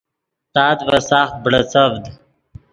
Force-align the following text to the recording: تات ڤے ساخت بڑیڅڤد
تات 0.53 0.77
ڤے 0.91 0.99
ساخت 1.09 1.35
بڑیڅڤد 1.43 2.03